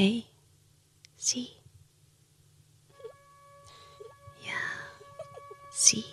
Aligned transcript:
Hey, 0.00 0.26
Sie. 1.16 1.48
Ja, 4.46 4.52
Sie. 5.72 6.04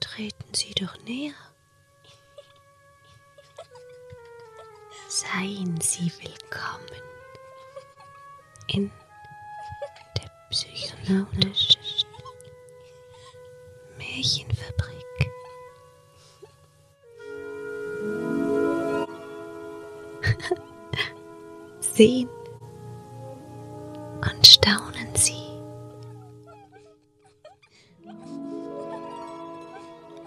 Treten 0.00 0.52
Sie 0.52 0.74
doch 0.74 0.94
näher. 1.04 1.32
Seien 5.08 5.80
Sie 5.80 6.12
willkommen 6.20 7.00
in 8.66 8.92
der 10.18 10.30
psychonautischen 10.50 12.06
Märchenfabrik. 13.96 15.03
Sehen 21.96 22.28
und 24.16 24.44
staunen 24.44 25.14
Sie. 25.14 25.44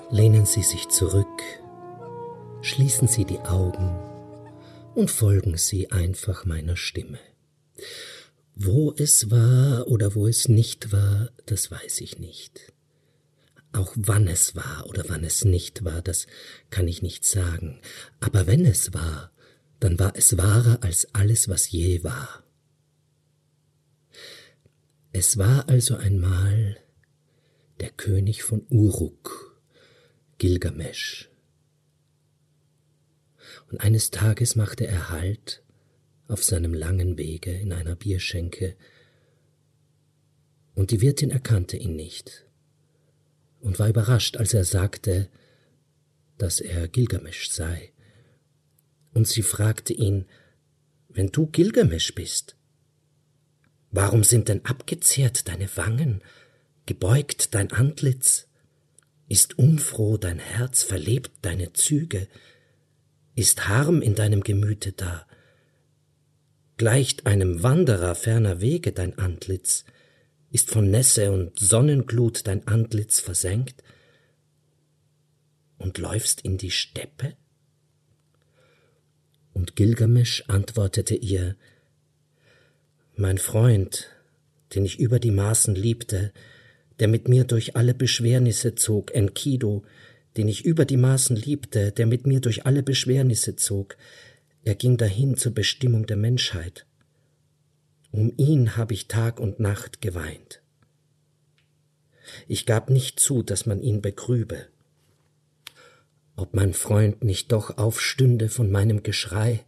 Lehnen 0.09 0.45
Sie 0.45 0.63
sich 0.63 0.88
zurück, 0.88 1.27
schließen 2.62 3.09
Sie 3.09 3.26
die 3.26 3.40
Augen 3.40 3.99
und 4.95 5.12
folgen 5.12 5.57
Sie 5.57 5.91
einfach 5.91 6.45
meiner 6.45 6.77
Stimme. 6.77 7.20
Wo 8.55 8.93
es 8.98 9.29
war 9.29 9.88
oder 9.88 10.15
wo 10.15 10.26
es 10.26 10.48
nicht 10.48 10.93
war, 10.93 11.31
das 11.48 11.70
weiß 11.70 11.99
ich 11.99 12.18
nicht. 12.18 12.71
Auch 13.73 13.91
wann 13.98 14.29
es 14.29 14.55
war 14.55 14.85
oder 14.88 15.04
wann 15.09 15.26
es 15.26 15.43
nicht 15.43 15.84
war, 15.84 16.02
das 16.02 16.27
kann 16.70 16.88
ich 16.88 17.02
nicht 17.02 17.26
sagen. 17.26 17.81
Aber 18.21 18.48
wenn 18.48 18.65
es 18.65 18.93
war, 18.93 19.31
dann 19.80 19.99
war 19.99 20.16
es 20.16 20.38
wahrer 20.38 20.84
als 20.84 21.13
alles, 21.13 21.49
was 21.49 21.70
je 21.70 22.04
war. 22.04 22.43
Es 25.12 25.38
war 25.38 25.70
also 25.70 25.96
einmal 25.96 26.77
der 27.79 27.91
König 27.91 28.43
von 28.43 28.65
Uruk, 28.70 29.62
Gilgamesch. 30.37 31.29
Und 33.70 33.82
eines 33.82 34.12
Tages 34.12 34.55
machte 34.55 34.87
er 34.87 35.10
Halt 35.10 35.63
auf 36.27 36.43
seinem 36.43 36.74
langen 36.74 37.18
Wege 37.18 37.52
in 37.52 37.71
einer 37.74 37.96
Bierschenke, 37.96 38.76
und 40.76 40.91
die 40.91 41.02
Wirtin 41.02 41.32
erkannte 41.32 41.76
ihn 41.76 41.96
nicht 41.96 42.46
und 43.59 43.80
war 43.80 43.90
überrascht, 43.90 44.37
als 44.37 44.54
er 44.54 44.63
sagte, 44.63 45.27
dass 46.37 46.59
er 46.59 46.87
Gilgamesch 46.87 47.49
sei. 47.49 47.93
Und 49.18 49.27
sie 49.27 49.41
fragte 49.41 49.93
ihn, 49.93 50.26
wenn 51.10 51.32
du 51.32 51.48
Gilgamesch 51.48 52.13
bist, 52.13 52.55
warum 53.90 54.24
sind 54.24 54.48
denn 54.48 54.63
abgezehrt 54.63 55.48
deine 55.48 55.76
Wangen, 55.76 56.21
gebeugt 56.85 57.55
dein 57.55 57.71
Antlitz, 57.71 58.48
ist 59.27 59.57
unfroh 59.57 60.18
dein 60.18 60.37
Herz, 60.37 60.84
verlebt 60.84 61.32
deine 61.41 61.74
Züge, 61.74 62.27
ist 63.34 63.68
Harm 63.68 64.03
in 64.03 64.13
deinem 64.13 64.44
Gemüte 64.44 64.91
da, 64.91 65.25
gleicht 66.78 67.25
einem 67.25 67.63
Wanderer 67.63 68.13
ferner 68.13 68.62
Wege 68.62 68.91
dein 68.91 69.18
Antlitz, 69.18 69.84
ist 70.52 70.69
von 70.69 70.91
Nässe 70.91 71.31
und 71.31 71.57
Sonnenglut 71.57 72.46
dein 72.46 72.68
Antlitz 72.68 73.19
versenkt? 73.19 73.84
Und 75.79 75.97
läufst 75.97 76.41
in 76.41 76.59
die 76.59 76.69
Steppe? 76.69 77.35
Gilgamesch 79.78 80.44
antwortete 80.47 81.14
ihr, 81.14 81.56
Mein 83.16 83.38
Freund, 83.38 84.08
den 84.74 84.84
ich 84.84 85.00
über 85.00 85.20
die 85.20 85.30
Maßen 85.30 85.76
liebte, 85.76 86.34
der 86.98 87.08
mit 87.08 87.28
mir 87.28 87.44
durch 87.44 87.76
alle 87.76 87.94
Beschwernisse 87.94 88.74
zog, 88.74 89.14
Enkidu, 89.14 89.84
den 90.36 90.48
ich 90.48 90.66
über 90.66 90.86
die 90.86 90.98
Maßen 90.98 91.36
liebte, 91.36 91.92
der 91.92 92.08
mit 92.08 92.26
mir 92.26 92.40
durch 92.40 92.66
alle 92.66 92.82
Beschwernisse 92.82 93.56
zog, 93.56 93.98
er 94.64 94.74
ging 94.74 94.98
dahin 94.98 95.38
zur 95.38 95.54
Bestimmung 95.54 96.08
der 96.08 96.18
Menschheit. 96.18 96.88
Um 98.10 98.34
ihn 98.36 98.78
habe 98.78 98.96
ich 98.96 99.08
Tag 99.08 99.40
und 99.40 99.60
Nacht 99.60 100.02
geweint. 100.02 100.64
Ich 102.48 102.66
gab 102.66 102.90
nicht 102.90 103.20
zu, 103.20 103.44
dass 103.44 103.68
man 103.68 103.80
ihn 103.84 104.02
begrübe. 104.02 104.70
Ob 106.38 106.53
mein 106.53 106.74
Freund 106.74 107.24
nicht 107.24 107.52
doch 107.52 107.80
aufstünde 107.80 108.48
von 108.48 108.72
meinem 108.72 109.02
Geschrei, 109.02 109.66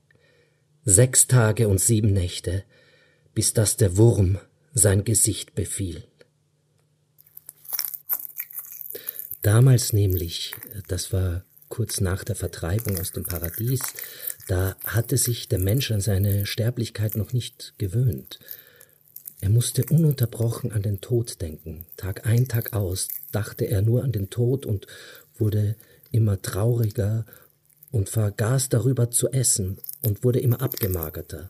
sechs 0.86 1.28
Tage 1.28 1.68
und 1.68 1.82
sieben 1.82 2.14
Nächte, 2.14 2.64
bis 3.34 3.54
dass 3.54 3.76
der 3.76 3.98
Wurm 3.98 4.38
sein 4.74 5.04
Gesicht 5.04 5.56
befiel. 5.56 6.04
Damals 9.42 9.94
nämlich, 9.94 10.54
das 10.88 11.12
war 11.12 11.44
kurz 11.70 12.02
nach 12.02 12.24
der 12.24 12.36
Vertreibung 12.36 13.00
aus 13.00 13.14
dem 13.14 13.24
Paradies, 13.24 13.82
da 14.48 14.76
hatte 14.86 15.18
sich 15.18 15.48
der 15.48 15.60
Mensch 15.60 15.90
an 15.92 16.02
seine 16.02 16.46
Sterblichkeit 16.46 17.16
noch 17.16 17.34
nicht 17.34 17.74
gewöhnt. 17.80 18.40
Er 19.42 19.50
musste 19.50 19.86
ununterbrochen 19.86 20.72
an 20.72 20.84
den 20.84 21.02
Tod 21.02 21.42
denken. 21.42 21.88
Tag 21.98 22.28
ein, 22.28 22.48
Tag 22.48 22.74
aus 22.74 23.08
dachte 23.32 23.66
er 23.66 23.82
nur 23.82 24.04
an 24.04 24.12
den 24.12 24.30
Tod 24.30 24.68
und 24.68 24.86
wurde 25.36 25.76
immer 26.12 26.42
trauriger 26.42 27.26
und 27.92 28.10
vergaß 28.10 28.70
darüber 28.70 29.12
zu 29.12 29.30
essen 29.30 29.78
und 30.02 30.24
wurde 30.24 30.40
immer 30.40 30.62
abgemagerter. 30.62 31.50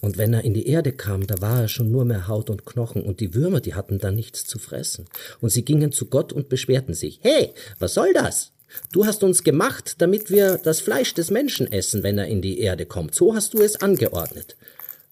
Und 0.00 0.16
wenn 0.16 0.32
er 0.32 0.44
in 0.44 0.54
die 0.54 0.66
Erde 0.66 0.92
kam, 0.92 1.26
da 1.26 1.40
war 1.40 1.62
er 1.62 1.68
schon 1.68 1.90
nur 1.90 2.04
mehr 2.04 2.26
Haut 2.26 2.48
und 2.48 2.64
Knochen, 2.64 3.02
und 3.02 3.20
die 3.20 3.34
Würmer, 3.34 3.60
die 3.60 3.74
hatten 3.74 3.98
dann 3.98 4.14
nichts 4.14 4.44
zu 4.44 4.58
fressen. 4.58 5.06
Und 5.40 5.50
sie 5.50 5.64
gingen 5.64 5.92
zu 5.92 6.06
Gott 6.06 6.32
und 6.32 6.48
beschwerten 6.48 6.94
sich. 6.94 7.20
Hey, 7.22 7.52
was 7.78 7.94
soll 7.94 8.12
das? 8.14 8.52
Du 8.92 9.04
hast 9.04 9.22
uns 9.22 9.42
gemacht, 9.42 9.96
damit 9.98 10.30
wir 10.30 10.56
das 10.56 10.80
Fleisch 10.80 11.12
des 11.12 11.30
Menschen 11.30 11.70
essen, 11.70 12.02
wenn 12.02 12.18
er 12.18 12.28
in 12.28 12.40
die 12.40 12.60
Erde 12.60 12.86
kommt. 12.86 13.14
So 13.14 13.34
hast 13.34 13.52
du 13.52 13.60
es 13.60 13.82
angeordnet. 13.82 14.56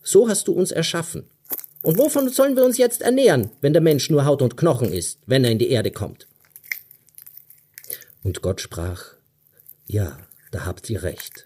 So 0.02 0.28
hast 0.28 0.48
du 0.48 0.52
uns 0.52 0.70
erschaffen. 0.70 1.24
Und 1.82 1.98
wovon 1.98 2.28
sollen 2.28 2.56
wir 2.56 2.64
uns 2.64 2.78
jetzt 2.78 3.02
ernähren, 3.02 3.50
wenn 3.60 3.72
der 3.72 3.82
Mensch 3.82 4.10
nur 4.10 4.24
Haut 4.24 4.42
und 4.42 4.56
Knochen 4.56 4.92
ist, 4.92 5.18
wenn 5.26 5.44
er 5.44 5.50
in 5.50 5.58
die 5.58 5.70
Erde 5.70 5.90
kommt? 5.90 6.26
Und 8.22 8.42
Gott 8.42 8.60
sprach, 8.60 9.14
ja, 9.86 10.18
da 10.50 10.64
habt 10.64 10.88
ihr 10.90 11.02
recht. 11.02 11.44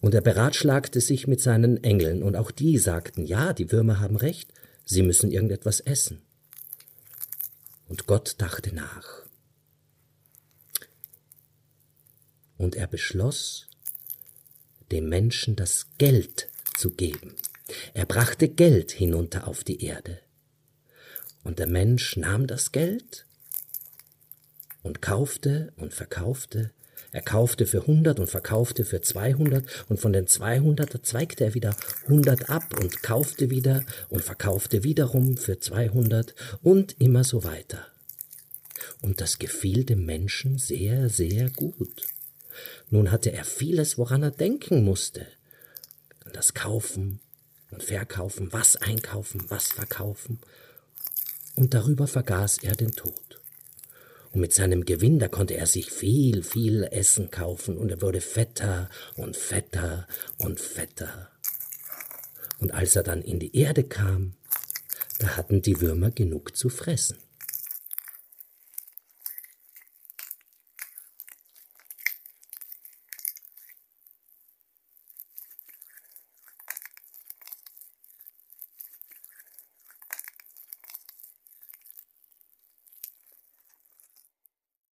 Und 0.00 0.14
er 0.14 0.20
beratschlagte 0.20 1.00
sich 1.00 1.26
mit 1.26 1.40
seinen 1.40 1.82
Engeln, 1.82 2.22
und 2.22 2.36
auch 2.36 2.50
die 2.50 2.78
sagten, 2.78 3.26
ja, 3.26 3.52
die 3.52 3.72
Würmer 3.72 4.00
haben 4.00 4.16
recht, 4.16 4.52
sie 4.84 5.02
müssen 5.02 5.30
irgendetwas 5.30 5.80
essen. 5.80 6.22
Und 7.88 8.06
Gott 8.06 8.36
dachte 8.38 8.74
nach. 8.74 9.28
und 12.58 12.74
er 12.74 12.88
beschloss, 12.88 13.68
dem 14.90 15.08
Menschen 15.08 15.56
das 15.56 15.86
Geld 15.96 16.48
zu 16.76 16.90
geben. 16.90 17.36
Er 17.94 18.04
brachte 18.04 18.48
Geld 18.48 18.90
hinunter 18.90 19.48
auf 19.48 19.64
die 19.64 19.82
Erde. 19.84 20.20
Und 21.44 21.58
der 21.60 21.66
Mensch 21.66 22.16
nahm 22.16 22.46
das 22.46 22.72
Geld 22.72 23.26
und 24.82 25.02
kaufte 25.02 25.72
und 25.76 25.94
verkaufte. 25.94 26.72
Er 27.10 27.22
kaufte 27.22 27.66
für 27.66 27.86
hundert 27.86 28.20
und 28.20 28.28
verkaufte 28.28 28.84
für 28.84 29.00
zweihundert 29.00 29.64
und 29.88 29.98
von 29.98 30.12
den 30.12 30.26
zweihundert 30.26 31.06
zweigte 31.06 31.44
er 31.44 31.54
wieder 31.54 31.76
hundert 32.06 32.50
ab 32.50 32.78
und 32.80 33.02
kaufte 33.02 33.50
wieder 33.50 33.84
und 34.10 34.22
verkaufte 34.22 34.84
wiederum 34.84 35.36
für 35.36 35.58
zweihundert 35.58 36.34
und 36.62 36.96
immer 37.00 37.24
so 37.24 37.44
weiter. 37.44 37.86
Und 39.00 39.20
das 39.20 39.38
gefiel 39.38 39.84
dem 39.84 40.04
Menschen 40.04 40.58
sehr, 40.58 41.08
sehr 41.08 41.50
gut. 41.50 42.02
Nun 42.90 43.10
hatte 43.10 43.32
er 43.32 43.44
vieles, 43.44 43.98
woran 43.98 44.22
er 44.22 44.30
denken 44.30 44.84
musste. 44.84 45.26
An 46.24 46.32
das 46.32 46.54
Kaufen 46.54 47.20
und 47.70 47.82
Verkaufen, 47.82 48.52
was 48.52 48.76
einkaufen, 48.76 49.44
was 49.48 49.68
verkaufen. 49.68 50.40
Und 51.54 51.74
darüber 51.74 52.06
vergaß 52.06 52.58
er 52.58 52.76
den 52.76 52.92
Tod. 52.92 53.27
Mit 54.38 54.54
seinem 54.54 54.84
Gewinn, 54.84 55.18
da 55.18 55.26
konnte 55.26 55.56
er 55.56 55.66
sich 55.66 55.90
viel, 55.90 56.44
viel 56.44 56.84
Essen 56.84 57.28
kaufen 57.32 57.76
und 57.76 57.90
er 57.90 58.00
wurde 58.00 58.20
fetter 58.20 58.88
und 59.16 59.36
fetter 59.36 60.06
und 60.36 60.60
fetter. 60.60 61.32
Und 62.60 62.72
als 62.72 62.94
er 62.94 63.02
dann 63.02 63.20
in 63.20 63.40
die 63.40 63.56
Erde 63.56 63.82
kam, 63.82 64.34
da 65.18 65.36
hatten 65.36 65.60
die 65.60 65.80
Würmer 65.80 66.12
genug 66.12 66.56
zu 66.56 66.68
fressen. 66.68 67.18